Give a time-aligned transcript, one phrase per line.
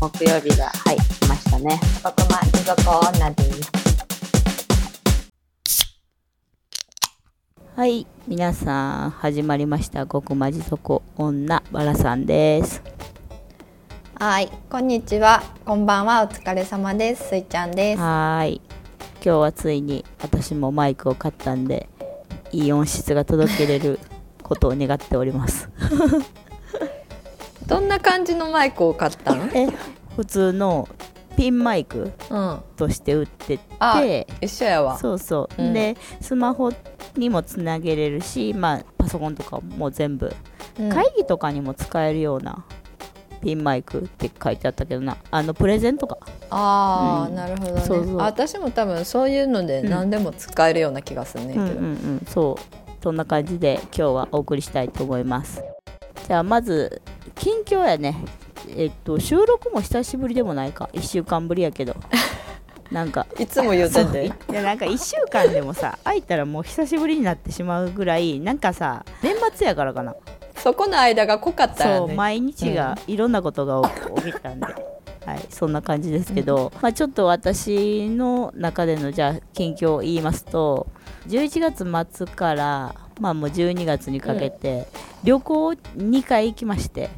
[0.00, 1.80] 木曜日が、はい、来ましたね。
[2.04, 3.72] 僕ま持続女です。
[7.74, 10.06] はい、皆さん始まりました。
[10.06, 12.80] 極まじ底女バラさんです。
[14.14, 15.42] はい、こんにちは。
[15.64, 16.22] こんばんは。
[16.22, 17.30] お疲れ様です。
[17.30, 18.00] すいちゃんです。
[18.00, 18.60] はーい、
[19.14, 21.88] 今日はついに私もマイクを買ったんで、
[22.52, 23.98] いい音質が届けれる
[24.44, 25.68] ことを願っております。
[27.68, 29.44] どんな感じのマイクを買ったの？
[29.54, 29.68] え、
[30.16, 30.88] 普通の
[31.36, 32.60] ピンマイクうん。
[32.76, 34.98] として売ってあて、一緒やわ。
[34.98, 35.72] そうそう、うん。
[35.74, 36.72] でスマホ
[37.14, 40.34] にもつなげれるし、まあパソコンとかも全部、
[40.80, 40.88] うん。
[40.88, 42.64] 会議とかにも使えるような。
[43.40, 45.16] ピンマイクって書いてあったけどな。
[45.30, 46.18] あのプレゼントか。
[46.50, 47.36] ああ、うん。
[47.36, 47.80] なるほどね。
[47.82, 48.20] そうそう。
[48.20, 51.64] あ私も多分そういうのでうん何でも使えるような気がするねんけど。
[51.64, 52.26] うんうんうん。
[52.26, 52.90] そう。
[53.00, 55.62] そんな感じで今日はお送りしたいと思います。
[56.26, 57.00] じゃあまず
[57.38, 58.16] 近況やね。
[58.76, 60.90] えっと収録も久しぶりでもないか。
[60.92, 61.96] 1週間ぶりやけど。
[62.90, 63.26] なんか。
[63.38, 64.26] いつも言うてそうて。
[64.50, 64.54] い。
[64.54, 70.14] やなんか1週間でもさ空いたらもう久しぶりになってしまうぐらいなんかさ年末やからかな。
[70.58, 72.06] そこの間が濃かったよね。
[72.08, 74.66] そう毎日がいろんなことが起きたんで、
[75.24, 80.88] はい、そんな感じですけど、まあ、ちょっと私の中でのじゃあ近況を言いますと
[81.28, 84.88] 11月末から、まあ、もう12月にかけて、
[85.22, 87.10] 旅行2回行きまして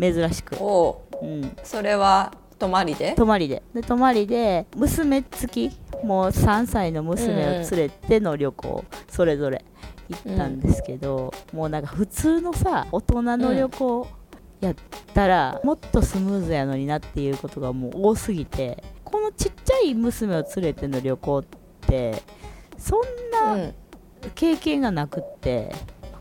[0.00, 1.24] 珍しく、おう。
[1.24, 3.14] うん、それは泊まりで？
[3.14, 3.62] 泊まりで。
[3.74, 9.64] で泊まりで娘付きもう3歳の娘を連れての旅行、それぞれ
[10.08, 14.06] 行ったんですけど、もうなんか普通のさ大人の旅行
[14.60, 14.74] やっ
[15.14, 21.44] たらもっとスムーズやのになっていうことがもう多すぎてこのちっちゃい娘を連れての旅行っ
[21.80, 22.22] て
[22.78, 23.00] そん
[23.56, 23.70] な
[24.34, 25.74] 経験がなくって、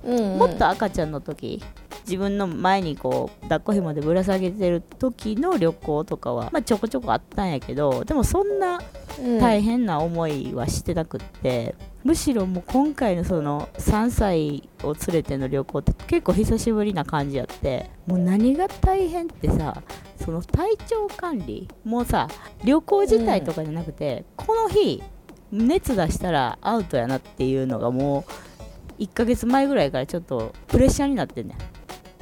[0.04, 0.18] うん。
[0.18, 0.40] うんうん。
[0.40, 1.64] もっと赤ちゃんの時
[2.06, 8.80] 自分の前にこう抱っこひもでぶら下げてる時の旅行とかは、まあ、ちょこちょこあったんやけどでもそんな
[9.20, 9.40] うん。
[9.40, 19.82] 大変な思いはしてなくって、むしろもう今回のその3歳を連れての旅行って結構久しぶりな感じやってもう何が大変ってさ
[20.24, 22.28] その体調管理もうさ
[22.64, 25.02] 旅行自体とかじゃなくて、この日
[25.52, 28.26] 熱出したらアウトやなっていうのがも
[29.00, 31.58] う1ヶ月前ぐらいからちょっとプレッシャーになってんねん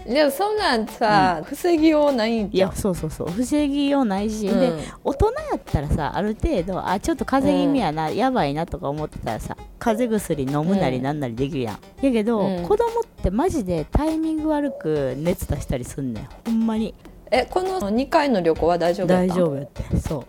[0.06, 3.28] でもそんなんさ、防ぎようないんいじゃんやそうそうそう。
[3.30, 4.60] 防ぎようないし、うん。
[4.60, 12.64] で大人やったらさある程度あちょっと風邪気味やな、やばいなとか思ってたらさ風邪薬飲むなりなんなりできるやん、やけど、うん。
[12.68, 16.30] 子供ってマジでタイミング悪く熱出したりすんねん。
[16.46, 16.94] ほんまに。
[17.32, 19.34] えこの2回の旅行は大丈夫やった？
[19.34, 19.98] 大丈夫やって。
[19.98, 20.26] そ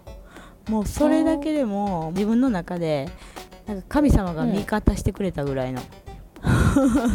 [0.69, 0.71] う。
[0.71, 3.11] もうそれだけでも自分の中で
[3.67, 5.83] なんか神様が味方してくれたぐらいの、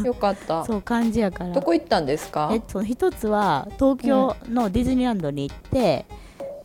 [0.06, 0.66] よかった。
[0.66, 1.54] そう感じやから。
[1.54, 2.50] どこ行ったんですか？
[2.54, 6.06] えその一つは東京のディズニーランドに行って、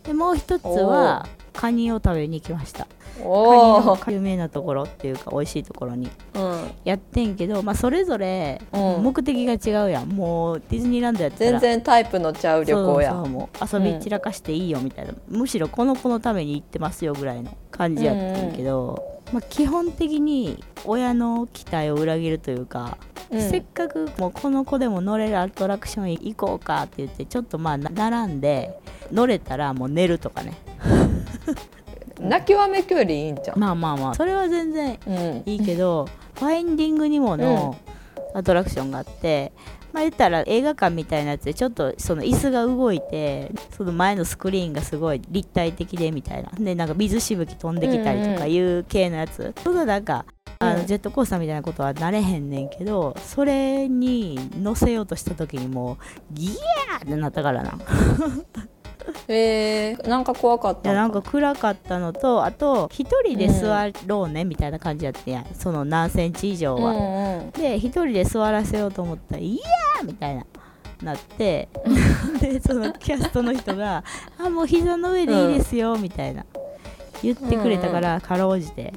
[0.03, 2.87] でもう一つはカニを食べに行きました。
[3.16, 9.04] カニの有名なところっていうか美味しいところにうん、やってんけど、まあ、それぞれうん。
[9.04, 11.53] 目的が違うやん、もうディズニーランドやったら。
[11.53, 13.12] 全然タイプのちゃう旅行や。
[13.12, 13.49] そうそうも
[13.81, 22.98] う遊び散らかしていいよみたいな、むしろこの子のために行ってますよぐらいの感じやってんけど、まあ、基本的に親の期待を裏切るというか、
[23.30, 23.50] うん。
[23.50, 28.78] せっかくもうこの子でも乗れるアトラクション行こうかって言ってちょっとまあな並んで
[29.10, 30.54] 乗れたらもう寝るとかね。
[32.20, 36.08] 泣きわめくよりいいんじゃん、まあまあまあそれは全然うん、いいけど、
[36.38, 37.76] ファインディングにもの
[38.34, 39.52] アトラクションがあって、
[39.94, 46.50] まあ言ったら映画館みたいなやつでちょっとその椅子が動いてその前のスクリーンがすごい立体的でみたいな。
[46.59, 50.27] でなんか水しぶき飛んできたりとかいう系のやつ、そんななんか
[50.59, 50.78] あうん。
[50.78, 55.99] のジェットコースターみたいなことはなれへんねんけどそれに乗せようとした時にも
[56.31, 57.78] うギヤーってなったからな
[59.28, 65.40] えー、なんか怖かったいやなんか暗かったのとあと一人で座ろうねみたいな感じやってんや。
[65.40, 67.50] んその何センチ以上は、うんうん。
[67.52, 70.46] で一人で座らせようと思ったら「いやー!」みたいな
[71.02, 71.68] なって。
[72.40, 74.04] でそのキャストの人が
[74.38, 76.44] 「あもう膝の上でいいですよ」みたいな。
[77.22, 78.92] 言ってくれたからかろうじて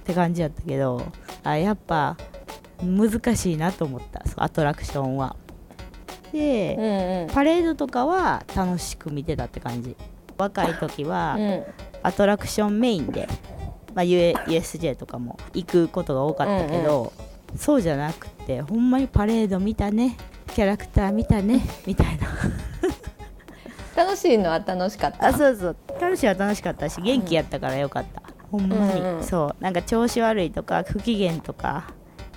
[0.00, 1.00] って感じやったけど
[1.44, 2.16] あやっぱ
[2.82, 5.36] 難しいなと思ったアトラクションは
[6.32, 7.28] で、うんうん。
[7.28, 9.96] パレードとかは楽しく見てたって感じ。
[10.36, 11.64] 若い時は、うん。
[12.02, 13.28] アトラクションメインで、
[13.94, 17.12] まあ、USJ とかも行くことが多かったけど、
[17.56, 20.16] そうじゃなくてほんまにパレード見たね
[20.54, 22.28] キャラクター見たねみたいな。
[23.96, 25.26] 楽しいのは楽しかった？
[25.26, 25.76] あそうそう。
[26.00, 28.22] 楽しいは楽しかったし元気やったからよかった、
[28.52, 29.24] ほんまに、うんうん。
[29.24, 29.62] そう。
[29.62, 31.88] なんか調子悪いとか不機嫌とか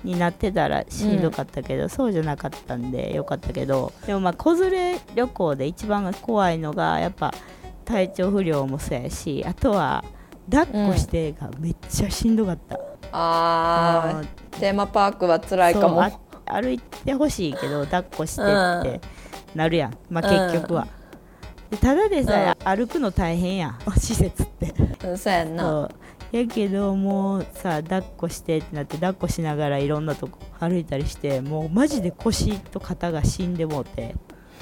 [0.04, 7.32] になってたらしんどかったけど、そうじゃなかったんでよかったけどでもまあ子連れ旅行で一番怖いのがやっぱ
[7.84, 10.04] 体調不良もそうやしあとは
[10.50, 12.78] 抱っこしてがめっちゃしんどかった、
[13.12, 14.58] あー。
[14.58, 16.02] テーマパークは辛いかも。
[16.44, 19.00] 歩いてほしいけど抱っこしてって
[19.54, 20.86] なるやん、まあ結局は、
[21.70, 23.78] でただでさえ歩くの大変やん。
[23.96, 24.74] 施設って。
[25.06, 25.88] うんそうやんな
[26.32, 34.14] やけどもうさ抱っこしてってなって抱っこしながらいろんなとこ歩いたりしてもうマジで腰と肩が死んでもうて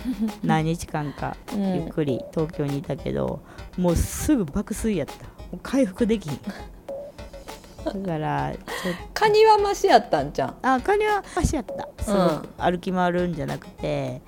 [0.43, 1.75] 何日間かうん。
[1.75, 3.43] ゆっくり東京にいたけど、
[3.77, 5.15] もうすぐ爆睡やった。
[5.15, 6.41] もう回復できひん。
[7.85, 8.53] だから
[9.15, 11.89] カニはマシやったんじゃんとあカニは足やった。
[12.03, 14.21] すごく歩き回るんじゃなくて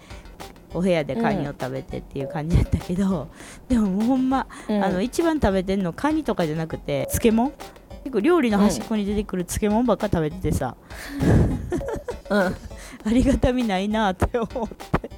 [0.75, 3.29] お部屋でカニを食べてっていう感じやったけど、
[3.69, 4.85] でももうほんまうん。
[4.85, 7.53] あの一番食べてんのカニとかじゃなくて漬物？
[8.05, 10.77] 結構料理の端っこに出てくる漬物ばっか食べててさ、
[12.31, 12.41] うん。
[13.05, 15.11] ありがたみないなって思って。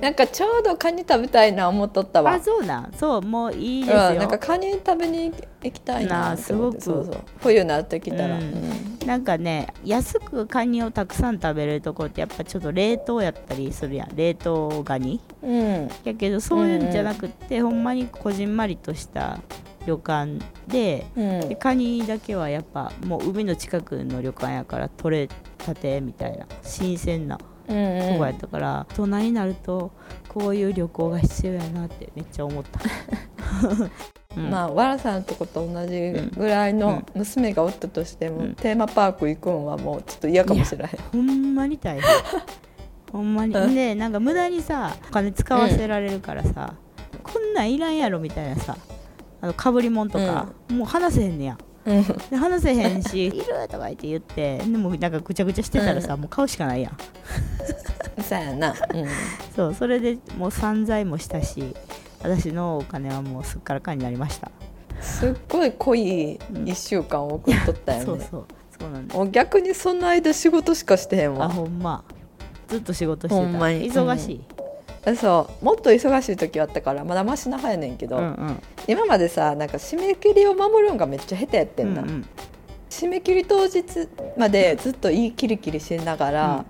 [0.00, 2.32] なんかちょうどカニ食べたいな思っとったわ。
[2.32, 2.92] あそうなん。
[2.96, 5.32] そうもういいですよ、うん、なんかカニ食べに
[5.64, 6.80] 行きたいなすごく。
[6.80, 8.50] そうそう冬になってきたら、ううん。
[8.50, 14.14] んなんかね安くカニをたくさん食べれるところってやっぱちょっと冷凍やったりするやん。
[14.14, 15.20] 冷凍ガニ。
[15.42, 15.88] うん。
[16.04, 19.40] やけどそういうんじゃなくって、ほんまにこじんまりとした
[19.86, 20.38] 旅館
[20.68, 21.48] でうん。
[21.48, 25.28] でカニだけはやっぱもう海の近くの旅館やから取れ
[25.58, 26.46] たてみたいな。
[26.62, 27.38] 新鮮な
[27.68, 29.92] うんとこやったから、大人になると
[30.28, 32.80] こういう旅行が必要やなってめっちゃ思った、
[34.36, 38.54] う んまあわらさんとこと同じぐらいの娘がおったとしても、うん。
[38.54, 42.10] テーマパーク行くんはもうちょっと嫌かもしれないほんまに大変。
[43.12, 43.54] ほんまに。
[43.54, 43.74] うん。
[43.74, 46.74] でなんか無駄にさお金使わせられるからさ、
[47.22, 48.76] こんなんいらんやろみたいなさ
[49.40, 51.58] あのかぶりもんとか、もう話せへんねや。
[51.58, 54.58] うんで話せへんし「いる!」とか言って言って。
[54.58, 56.96] でもなんかぐちゃぐちゃしてたらさ、もう買うしかないやん。
[58.22, 58.76] そうやな、うん。
[59.54, 61.74] そうそれでもう散財もしたし
[62.22, 64.50] 私のお金はもうすっからかんになりました、
[65.00, 68.44] すっごい濃い1週間を送っとったよね、そうそう。
[68.80, 72.04] そうなんだもう逆にその間仕事しかしてへんあわほんま。
[72.68, 73.42] ずっと仕事してた。
[73.42, 73.90] ほんまに。
[73.90, 74.40] 忙しい、
[75.16, 78.62] そうもっと忙しい時あったからまだマシなはやねんけど、うんうん。
[78.88, 82.26] 今までさなんか締め切りを守るんがめっちゃ下手やってんな、うんうん。
[82.88, 83.82] 締め切り当日
[84.38, 86.64] までずっといいキリキリしながら、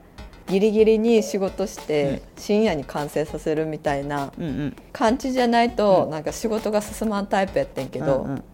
[0.48, 4.76] ギリギリに仕事して、深夜に完成させるみたいなうんうん。
[4.92, 6.10] 感じじゃないと、うん。
[6.10, 8.44] なんか仕事が進まんタイプやってんけど、うんうん。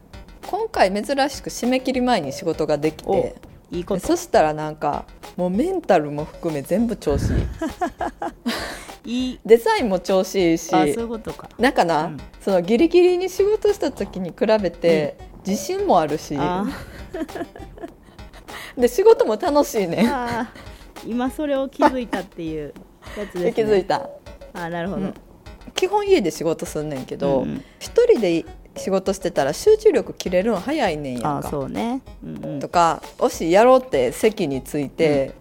[0.46, 3.36] 今回珍しく締め切り前に仕事ができおて
[3.70, 4.06] いいこと。
[4.06, 5.04] そしたらなんか
[5.36, 7.46] もうメンタルも含め全部調子いい
[9.04, 11.48] デザインも調子いいしあそういうことか。
[11.58, 12.16] なんかな、うん。
[12.40, 15.16] そのギリギリに仕事した時に比べて、
[15.46, 16.36] 自信もあるし。
[16.38, 16.66] あ
[18.76, 20.06] で仕事も楽しいね。
[21.06, 22.74] 今それを気づいたっていう
[23.16, 24.08] やつです、ね、 気づいた。
[24.52, 25.14] あなるほど、うん。
[25.74, 27.64] 基本家で仕事すんねんけど、うんうん。
[27.78, 28.44] 一人で
[28.76, 35.32] 仕事してたら集中力切れるの早いねんやんあかそうね、うんうん、とかもしやろうって席について、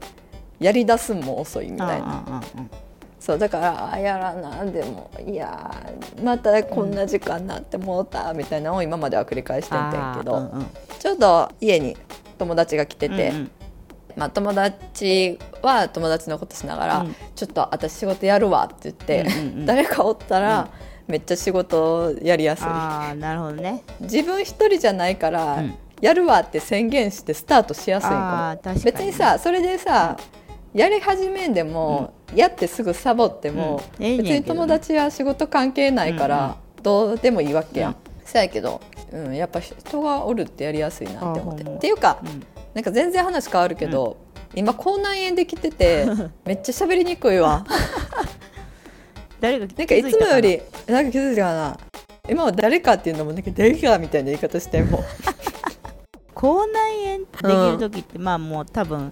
[0.60, 2.06] やりだすんも遅いみたいな。
[2.06, 2.89] ああああ
[3.20, 10.66] そうだからあやらなでもいやーまたこんな時間になってもうたみたいなのを今までは繰り返してんてんけど、うんうん。
[11.00, 11.98] ちょうど家に
[12.38, 13.52] 友達が来てて、うんうん。
[14.16, 17.16] まあ、友達は友達のことしながら、うん。
[17.36, 19.66] ちょっと私仕事やるわって言って、うんうんうん。
[19.66, 20.70] 誰かおったら、
[21.08, 22.66] めっちゃ仕事やりやすい。
[22.68, 23.84] ああなるほどね。
[24.00, 25.74] 自分一人じゃないから、うん。
[26.02, 30.18] やるわって宣言してスタートしやすいあかも別にさそれでさ、
[30.74, 37.96] やり始めんでも、やってすぐサボっても、別に友達は仕事関係ないから、どうでもいいわけやん、うん。
[38.26, 38.80] そやけど、
[39.12, 41.64] うん、やっぱ人がおるってやりやすいなって思って。
[41.64, 42.44] っていうか、うん。
[42.76, 44.18] なんか全然話変わるけど、
[44.56, 46.06] 今口内炎できてて
[46.46, 47.66] めっちゃ喋りにくいわ。
[49.42, 49.84] 誰がな？
[49.84, 51.78] んかいつもよりなんか気づいたかな？
[52.30, 55.04] 今は誰かっていうのもなんか誰かみたいな言い方しても
[56.36, 59.12] 口内炎できる時って、まあもう多分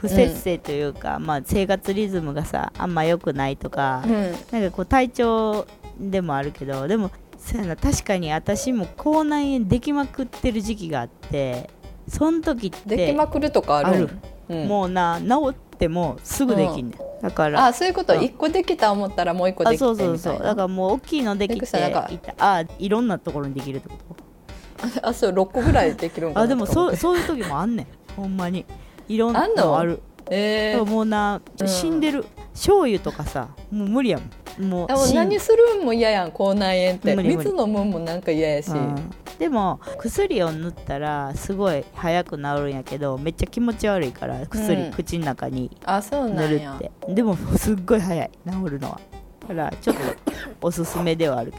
[0.00, 4.12] 不節制というか、まあ生活リズムがさあんま良くないとか、うん。
[4.50, 5.66] なんかこう体調
[5.98, 11.68] でもあるけどでもそうやな確かに私も口内炎できまくってる時期があって
[12.08, 14.10] その時ってできまくるとかあるある。
[14.48, 14.68] うん。
[14.68, 18.14] もうな治ってもすぐできんねん、だからあそういうこと？
[18.14, 18.24] うん。
[18.24, 20.38] 一個できた思ったらもう一個できてあそうそうそう。
[20.38, 21.66] だからもう大きいのできて
[22.38, 24.30] あいろんなところにできるってこと？
[25.06, 27.86] あそう6個ぐらいできるんかなあでもそうそういう時もあんねん。
[28.16, 28.64] ほんまに
[29.10, 30.00] いろんなののある
[30.30, 34.70] えー、もうなうん死んでる、醤油とかさもう無理やもん。
[34.70, 37.16] もう何するんも嫌やん口内炎って。
[37.16, 39.10] 水飲むんもなんか嫌やし、うん。
[39.40, 44.92] でも薬を塗ったらすごい早く治るんやけどめっちゃ気持ち悪いから薬、うん。
[44.92, 46.92] 口の中に塗るって。
[47.12, 48.30] でもすっごい早い。
[48.46, 49.00] 治るのは。
[49.40, 50.02] だからちょっと
[50.60, 51.52] おすすめではある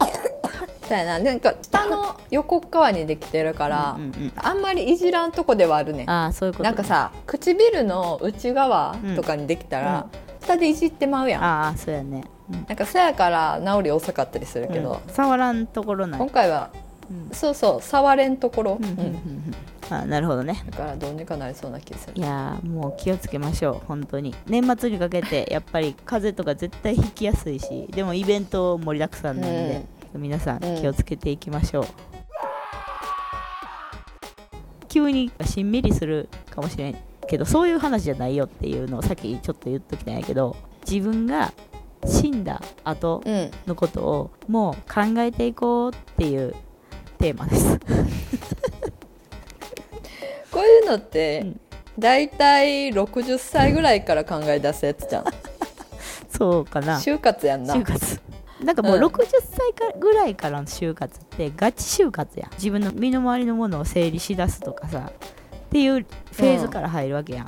[0.91, 1.19] そうやな。
[1.19, 6.03] なんか下の横っ側にできてるから、うんうんうんあんまりいじらんとこではあるね。
[6.03, 10.07] んああそういうことね、なんかさ唇の内側とかにできたら、
[10.41, 11.43] 下でいじってまうやん。
[11.43, 12.65] ああそうやね、うん。
[12.67, 15.13] なんかそやから治り遅かったりするけど、うん。
[15.13, 16.19] 触らんところない。
[16.19, 16.71] 今回は
[17.10, 17.33] うん。
[17.33, 19.55] そうそう触れんところ、うんうんうんうん。
[19.89, 20.62] あなるほどね。
[20.71, 22.13] だからどうにかなりそうな気がする。
[22.17, 24.36] いやーもう気をつけましょう本当に。
[24.45, 29.86] 年末にかけてやっぱり風邪とか絶対ひきやすいしでもイベント盛りだくさんなんで、
[30.18, 30.82] 皆さんうん。
[30.82, 31.86] 気をつけていきましょう、
[34.88, 41.53] 急にしんみりするかもしれんけどそういう話じゃないよっていうのをさっきちょっと言っときたんやけど自分が
[42.06, 46.53] 死んだ後うんのことをもう考えていこうっていう
[47.20, 47.80] テーマです。
[50.51, 51.60] こういうのって、うん。
[52.00, 55.25] だいたい60歳ぐらいから考え出すやつじゃん。
[56.30, 56.98] そうかな。
[56.98, 57.75] 就活やんな。
[57.75, 58.11] 就活
[58.63, 59.03] なんかもううん。
[59.03, 62.51] 60歳かぐらいからの就活ってガチ就活やん。
[62.53, 67.48] 自分の身の回りのものを整理しだすとかさっていうフェーズから入るわけやん、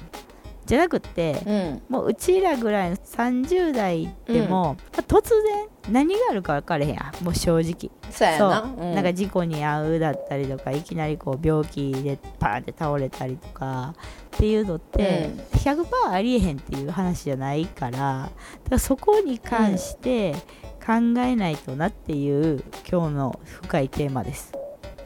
[0.66, 1.82] じゃなくってうん。
[1.90, 7.24] もううちらぐらいの30代でも、まあ突然何があるか分かれへんやん。
[7.24, 7.92] もう正直。
[8.10, 8.86] そうう。
[8.86, 8.96] ん。
[8.96, 13.94] なんか事故に遭うだったりとかいきなりこう病気でパーンって倒れたりとか
[14.36, 15.60] っていうのってうん。
[15.60, 18.30] 100%ありえへんっていう話じゃないからだか
[18.72, 20.36] らそこに関して
[20.86, 22.62] 考えないとなっていう
[22.92, 24.52] 今日の深いテーマです。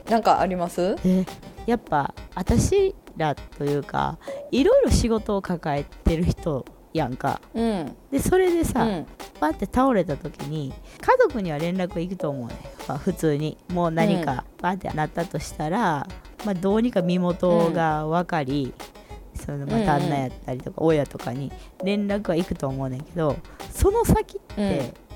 [0.10, 0.96] なんかあります？
[1.03, 1.25] で
[1.67, 4.17] やっぱ私らというか
[4.51, 7.41] いろいろ仕事を抱えてる人やんか。
[7.53, 7.96] うん。
[8.10, 9.05] でそれでさ、うん。
[9.39, 12.55] パって倒れた時に家族には連絡行くと思うね、
[12.88, 13.57] まあ、普通に。
[13.69, 16.07] もう何かパってなったとしたら、
[16.43, 18.74] まあ、どうにか身元が分かり、
[19.36, 19.86] そのまあうんうん。
[19.86, 21.51] 旦那やったりとか親とかに
[21.84, 23.36] 連絡は行くと思うねんけど
[23.69, 25.07] その先って、うん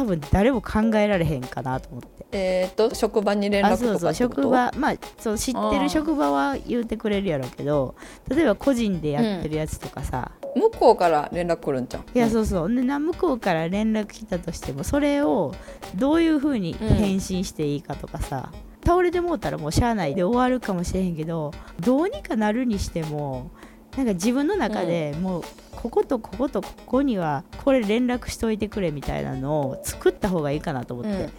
[0.00, 2.24] 多分誰も考えられへんかなと思って。
[2.32, 4.72] えっ、と職場に連絡あそうそう職場。
[4.76, 7.94] まあそう知ってる職場は言うてくれるやろうけど
[8.28, 12.74] 例えば個人でやってるやつとかさ、向こうから連絡来るんじゃんいやそうそう。
[12.74, 15.54] でな向こうから連絡来たとしてもそれを
[15.96, 18.52] どういうふうに返信していいかとかさ、
[18.84, 23.50] 倒れてもうたらもうしゃあないで終わるかもしれへんけどどうにかなるにしても
[23.96, 25.42] なんか自分の中でもう
[25.76, 31.32] こことこことここにはこれ連絡しといてくれみたいなのを作った方がいいかなと思って、うん。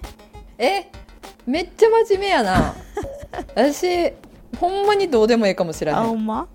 [0.58, 0.92] え？
[1.46, 2.76] めっちゃ真面目やな。
[3.56, 4.14] 私
[4.58, 6.48] ほんまにどうでもいいかもしれあない、ほんま？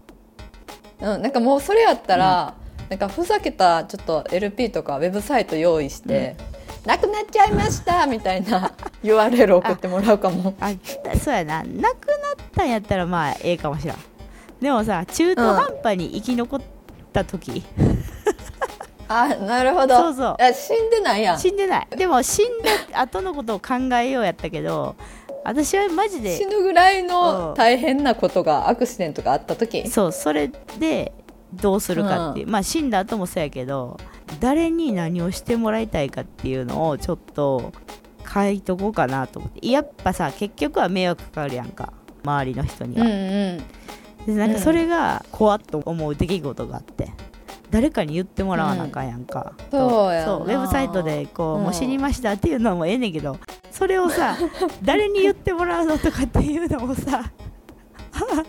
[1.00, 2.54] うん、なんかもうそれやったら、
[2.88, 6.36] なんかふざけたちょっと LP とかウェブサイト用意して、
[6.84, 8.72] なくなっちゃいましたみたいな
[9.02, 10.54] URL 送ってもらうかも。
[10.60, 10.70] あ
[11.18, 11.62] そうやな。
[11.64, 11.94] なくなっ
[12.54, 13.96] たんやったらまあええかもしらん
[14.60, 16.60] でもさ中途半端に生き残っ
[17.12, 17.62] た時、
[19.08, 19.96] あなるほど。
[19.96, 20.36] そうそう。
[20.40, 21.38] あ死んでないやん。
[21.38, 21.88] 死んでない。
[21.90, 22.46] でも死ん
[22.92, 24.96] だ後のことを考えようやったけど
[25.44, 27.06] 私はマジで死ぬぐらいうん。
[27.06, 29.88] の大変なことがアクシデントがあった時？
[29.88, 31.12] そうそれで
[31.52, 33.98] どうするかっていう、まあ死んだ後もそうやけど
[34.40, 37.72] 誰に何をしてもらいたいかっていうのをちょっと
[38.32, 39.70] 書いとこうかなと思って。
[39.70, 41.92] やっぱさ結局は迷惑かかるやんか。
[42.24, 43.14] 周りの人には、うんう
[43.58, 43.62] ん
[44.26, 47.10] でなんかそれが怖っと思う出来事があって
[47.70, 50.24] 誰かに言ってもらわなあかんやんか、そうやな。
[50.26, 53.38] そうウェブサイトでこう、うんもう死にましたっていうのもええねんけど
[53.72, 54.36] それをさ
[54.82, 57.32] 誰に言ってもらうのとかっていうのもさ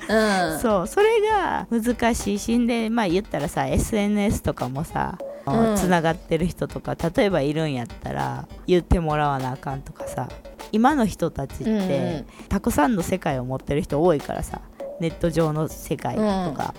[0.08, 0.60] うん。
[0.60, 5.76] そうそれが難しいしんでまあ言ったらさ SNS とかもさうん。
[5.76, 10.30] つながってる人とか例えばいるんやったら言ってもらわなあかんとかさ
[10.72, 14.60] 今の人たちって、たくさんの世界を持ってる人多いからさ
[15.00, 16.74] ネット上の世界とか、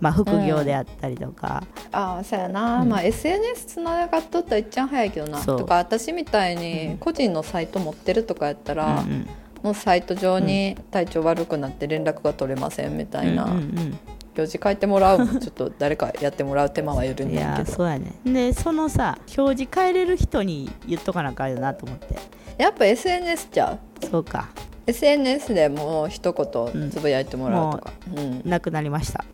[0.00, 1.62] まあ、副業であったりとか、
[1.92, 2.88] ああそうやな、うん。
[2.88, 6.60] まあ SNS つながっとったらいっちゃん早いけどなとか私みたいうん。
[6.60, 9.28] に個人のサイト持ってるとかやったら、うんうん。
[9.62, 13.98] もうサイト上に体調悪くなって連絡が取れませんみたいなうんうん
[14.36, 18.12] 表示書いてもらうもちょっと誰かやってもらう手間はいるうんんいやだけどそうやね。
[18.26, 22.18] でそのさ表示変えれる人に言っとかなあかんよなと思って。
[22.58, 24.06] やっぱ SNS ちゃう？
[24.06, 24.48] そうか
[24.86, 28.42] SNS でもう一言つぶやいてもらうとか、うん。
[28.44, 29.24] なくなりました、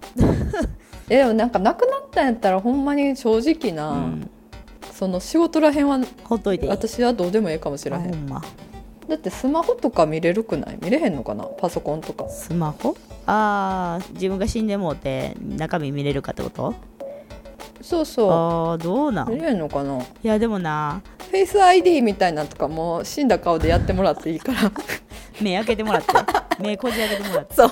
[1.11, 4.31] えでもなんかなくなったんやったらほんまに正直な、うん、
[4.93, 6.69] その仕事らへんはほっといて。
[6.69, 8.03] 私はどうでもいいかもしれへん。
[8.03, 8.43] あほんま。
[9.09, 10.79] だってスマホとか見れるくない？
[10.81, 11.43] 見れへんのかな？
[11.45, 12.29] パソコンとか。
[12.29, 12.97] スマホ？
[13.27, 16.75] あー自分が死んでもうて中身見れるかってこと？
[17.83, 19.35] そうそああどうなうん？
[19.35, 19.99] 見れへんのかな？
[19.99, 21.03] いやでもな。
[21.29, 24.71] フェイス ID みたいなのとかも死んだ顔でやってもらっていいから
[25.41, 26.09] 目開けてもらって。
[26.61, 27.55] 目こじ開けてもらって。
[27.55, 27.71] そう。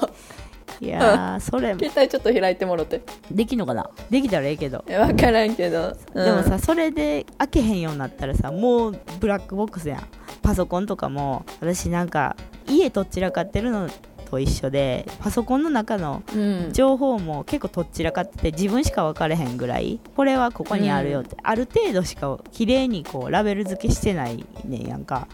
[0.81, 1.75] いやーそれ。
[1.75, 3.03] 携帯ちょっと開いてもろて。
[3.31, 3.91] できんのかな？
[4.11, 4.85] できたらええけど。
[4.87, 10.03] え分からんけど、うんでもさそれで開けへんようになったらさもうブラックボックスやん。
[10.43, 12.37] パソコンとかも私なんか
[12.69, 13.89] 家とっちらかってるの
[14.31, 16.71] と一緒でパソコンの中のうん。
[16.73, 25.27] 情報も結構とっちらかってて自分しか分からへんぐらいこれはここにあるよって、ある程度しか綺麗にこうラベル付けしてないねんやんか。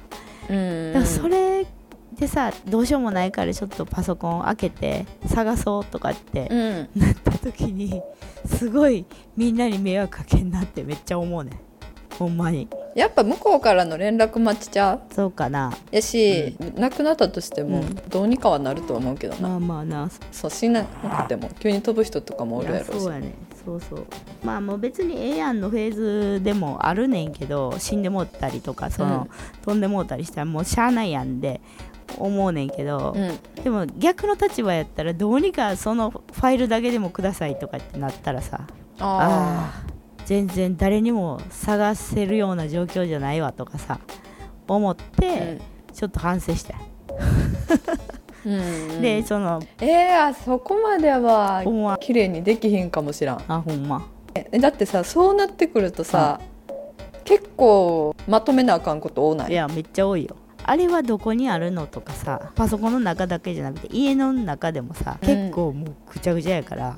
[0.48, 0.92] うん。
[0.94, 1.66] だからそれ
[2.18, 7.00] でさどうしようもないからちょっとパソコン開けて探そうとかってうん。
[7.00, 8.02] なった時に
[8.46, 9.04] すごい
[9.36, 11.58] みんなに迷惑かけんなってめっちゃ思うねん。
[12.18, 12.68] ほんまに。
[12.94, 15.00] やっぱ向こうからの連絡待ちちゃう？
[15.12, 15.72] そうかな。
[15.90, 17.94] やし、亡くなったとしてもうん。
[18.08, 20.10] どうにかはなると思うけどな、まあまあな。
[20.30, 23.00] そう死ななくても急に飛ぶ人とかもおるやろうし。
[23.02, 24.06] そうやねそうそう。
[24.44, 25.94] まあもう別にええやんのフェー
[26.38, 29.62] ズでもあるねんけど死んでもうたりとかその、うん。
[29.64, 31.60] 飛んでもうたりしたらもうしゃあないやんで
[32.18, 33.62] 思うねんけど、うん。
[33.62, 38.66] でも逆の立場やったらどうにかそのファイルだけでもくださいとかってなったらさ
[38.98, 39.92] ああー
[40.26, 43.98] 全然誰にも探せるような状況じゃないわとかさ
[44.66, 45.60] 思っあて、
[45.92, 46.74] ちょっと反省した、
[48.46, 49.00] うん、うん。
[49.02, 51.62] でそのえー、あそこまでは
[52.00, 53.44] 綺麗にできひんかもしらん。
[53.48, 54.06] あほんま。
[54.34, 56.40] えだってさそうなってくるとさ、
[57.24, 59.52] 結構まとめなあかんこと多ない？
[59.52, 65.28] いやめっちゃ多いよあれはどこにあるのとかさパソコンの中だけじゃなくて家の中でもさ、うん。
[65.28, 66.96] 結構もうぐちゃぐちゃやから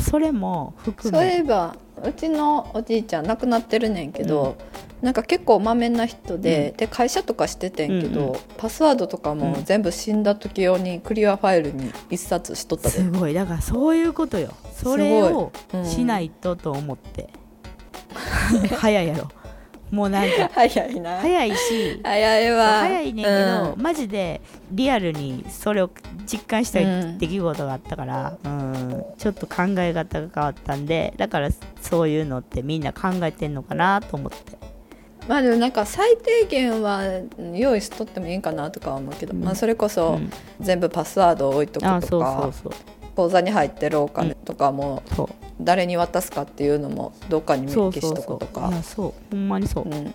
[0.00, 4.56] それも含そういめえばうちのおじいちゃん亡くなってるねんけど、
[5.02, 9.64] なんか結構まめな人で,、で会社とかしててんけど、うんうパスワードとかもうん。
[9.64, 13.34] 全部死んだ時用にクリアファイルに一冊しとったですごい。
[13.34, 14.52] だからそういうことよ。
[14.74, 15.84] それをうん。
[15.84, 17.28] しないとと思って、
[18.76, 19.28] 早いやろ
[19.92, 21.18] もうなんか 早いな。
[21.20, 22.80] 早いし早いわ。
[22.80, 25.90] 早いねんけど、マジでリアルにそれを
[26.26, 27.18] 実感したうん。
[27.18, 29.04] 出来事があったから、うん。
[29.18, 31.50] ちょっと考え方が変わったんでだから
[31.82, 34.56] そういうのってみんな考えてんのかなと思って。
[35.28, 37.02] まあでもなんか最低限は
[37.54, 39.44] 用意しとってもいいんかなとかは思うけど、うん。
[39.44, 40.32] まあ、それこそうん。
[40.58, 42.72] 全部パスワードを置いとくあとそうそうかそう
[43.14, 45.02] 口座に入ってるお金とかも
[45.60, 48.70] 誰に渡すかっていうのもどっかに明記しとくとか。
[48.82, 50.14] そうほんまにそう、うん。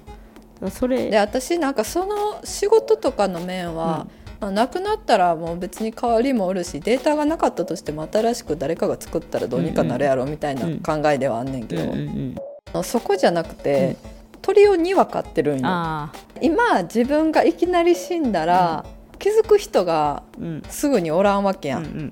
[0.62, 4.08] らそれで私なんかその仕事とかの面は、
[4.40, 10.80] まあ、なくなったらもう別に代わりもおるしデータがなかったとしても新しく誰かが作ったらどうにかなるやろみたいなうん。
[10.80, 12.36] 考えではあんねんけうんど、うん
[12.76, 12.84] うん。
[12.84, 13.96] そこじゃなくて、
[14.42, 16.10] 鳥を2羽飼ってるんよ。
[16.42, 18.86] 今自分がいきなり死んだら、
[19.20, 20.64] 気づく人がうん。
[20.70, 22.12] すぐにおらんわけやん、うんうん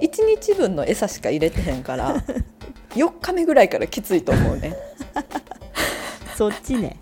[0.00, 2.16] 1日分の餌しか入れてへんから
[2.94, 4.76] 4日目ぐらいからきついと思うね。
[6.36, 6.96] そっちね。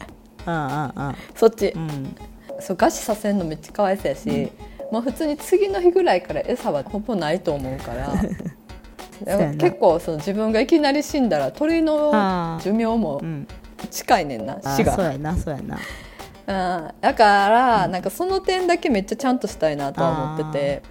[0.45, 1.73] あああそっち。
[1.75, 2.17] あうん。
[2.61, 4.53] そう餓死させんのめっちゃかわいそうやし、
[4.93, 8.15] まあ、普通に次の日ぐらいから餌はほぼないと思うから
[9.59, 12.61] 結構その自分がいきなり死んだら鳥のああ。
[12.63, 13.47] 寿命もうん。
[13.91, 14.95] 近いねんなあ死が。
[14.95, 15.79] そうやなそうやな。
[16.45, 16.53] う
[16.89, 20.83] ん、だから、なんかその点だけめっちゃちゃんとしたいなとは思ってて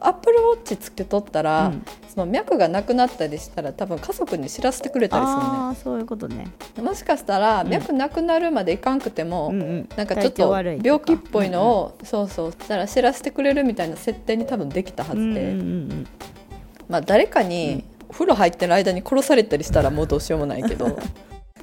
[0.00, 1.84] アップルウォッチつけとったら、うん。
[2.08, 5.42] その脈がなくなったりしたら多分家族に知らせてくれたりするね。
[5.44, 6.48] ああそういうことね。
[6.80, 7.68] もしかしたらん。
[7.68, 9.88] 脈なくなるまでいかんくても、うんうん。
[9.96, 16.06] なんかちょっと病気っぽいのを、そうそうしたら知らせてくれるみたいな設定に多分できたはずで、うんうんうんうん。
[16.88, 20.88] まあ誰かにお風呂入ってる間に殺されたりしたらもうどうしようもないけど。
[20.88, 20.94] そ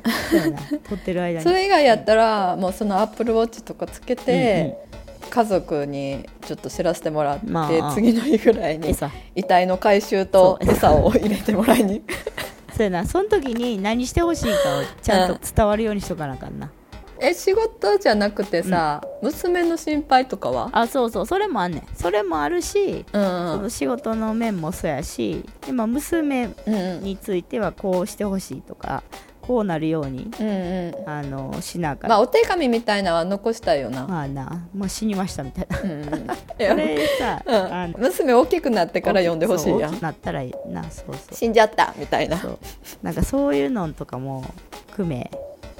[1.42, 4.78] それ以外やったらもうそのアップルウォッチとかつけうんて、
[5.28, 7.94] 家族にちょっと知らせてもらって、まあ。
[7.94, 9.12] 次の日ぐらいに餌。
[9.36, 12.02] 遺体の回収と餌を入れてもらいに。
[12.76, 13.06] そうやな。
[13.06, 16.72] その時に何してほしいかをちゃんと伝わるようにしとかなあかんな、
[17.20, 20.70] え仕事じゃなくてさ、娘の心配とかは？
[20.72, 21.26] あそうそう。
[21.26, 21.84] それもあんねん。
[21.96, 23.24] それもあるし、うん。
[23.24, 27.04] その仕事の面もそうやしでも娘うんうん。
[27.04, 29.04] についてはこうしてほしいとか
[29.48, 31.10] こうなるようにうんうん。
[31.10, 35.80] あのしなあかん、まあお手紙みたいなのは残したいよな、まあな、まあ、死にましたみたいな。
[35.80, 36.28] うん
[36.78, 39.80] れさ、あのうん、娘大きくなってから読んでほしいやん。
[39.80, 42.38] そう大きくなったらいいなそうそう死んじゃったみたいな。
[42.38, 42.60] そう。
[43.02, 44.44] なんかそういうのとかも
[44.88, 45.32] 含め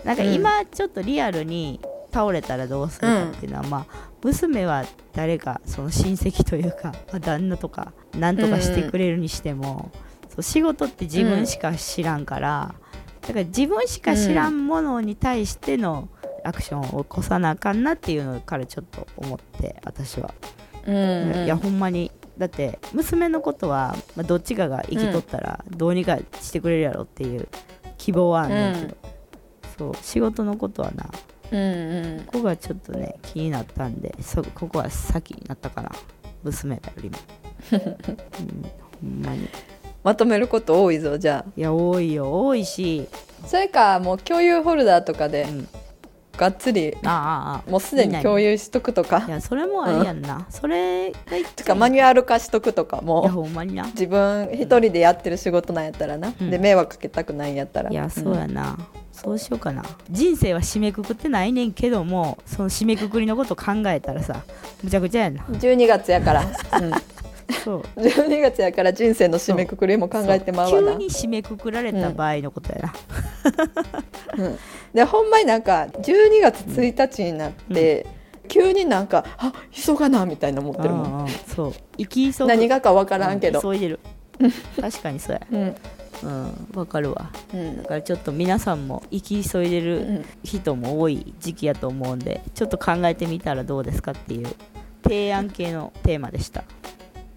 [0.04, 1.82] なんか今ちょっとリアルに
[2.14, 9.92] 倒れたらどうするかっていうのは、まあ娘は誰かその親戚というか、 まあ、旦那とか何とかしてくれるにしても、
[10.30, 12.76] そう仕事って自分しか知らんから、
[13.28, 16.08] だから自分しか知らんものに対しての
[16.44, 20.34] アクションを起こさなあかんなっていうのからちょっと思って私は。
[20.86, 21.46] うんうん。
[21.46, 22.12] いやほんまに。
[22.38, 27.48] だって娘のことは、まあ、どっちかが生きとったらどうにかしてくれるやろっていう
[27.98, 28.96] 希望はあんねんけど、
[29.76, 31.10] そう仕事のことはなこ
[31.52, 32.26] うんうん。
[32.32, 35.92] こがちょっとね気になったんでそここは先になったかな。
[36.44, 37.18] 娘らよりも、
[37.74, 39.50] うん、ほんまに
[40.08, 43.10] まとめること多いぞじゃいや多いよ多いし、
[43.44, 45.68] あそれかもう共有フォルダーとかでうん、
[46.38, 47.12] がっつりああ
[47.56, 53.28] ああもうすでに共有しとくといかやそれもありやんな、それが一とかマニュアル化しとくとかも。
[53.28, 53.84] ほんまにな。
[53.84, 56.50] う自分一人でやってる仕事なんやったらな、うん。
[56.50, 57.90] で迷惑かけたくないんやったら。
[57.90, 58.78] いやそうやな、
[59.12, 59.84] そうしようかな。
[60.10, 64.46] 人生は締めくくってないねんけどもその締めくくりのこと考えたらさ
[64.82, 65.44] むちゃくちゃやな。
[65.50, 66.44] うん12月やから、
[66.80, 66.92] うん、
[67.64, 67.82] そう。
[68.00, 70.92] 12月やから人生の締めくくりも考えてまうわな。
[70.94, 72.94] 急に締めくくられた場合のことやな、
[74.38, 74.58] うん。
[74.94, 78.06] でほんまになんか12月1日になって、
[78.48, 81.06] 急になんかあ急がなみたいな思ってるもん。
[81.06, 81.74] うんうんそう。
[81.98, 82.48] 生き急ぐ。
[82.48, 84.00] 何がか分からんけど、急いでる。
[84.80, 85.42] 確かにそうや。
[85.52, 85.76] うん。
[86.24, 86.68] うん。
[86.74, 87.32] わかるわ。
[87.54, 87.78] うん。
[87.78, 90.26] だからちょっと皆さんも生き急いでうるん。
[90.44, 94.48] 人も多い時期やと思うんでちょっと考えてみたらどうですかっていう
[95.04, 96.64] 提案系のテーマでした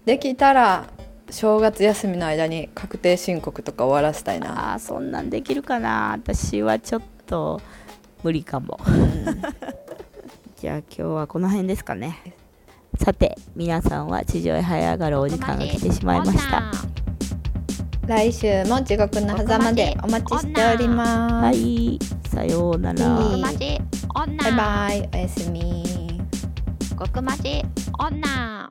[0.05, 0.87] できたら
[1.29, 4.73] 正月休みの間に確定申告とか終わらせたいな。
[4.73, 6.11] あーそんなんできるかな。
[6.11, 7.61] 私はちょっと
[8.23, 8.79] 無理かも。
[10.59, 12.35] じゃあ今日はこの辺ですかね。
[12.99, 16.63] さて皆さんは地上へ這い上がるお時間が来てしまいました。
[18.07, 20.37] 来週も地獄の狭間でお待ち。
[20.39, 21.99] しております、はい。
[22.27, 23.07] さようなら。
[23.07, 25.09] バイバイ。
[25.13, 26.01] おやすみ。
[26.99, 27.63] 極マジ
[27.97, 28.51] 女